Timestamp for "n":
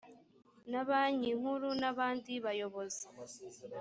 1.81-1.83